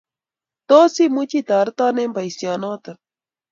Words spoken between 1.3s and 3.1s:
itoreto eng boisionoto?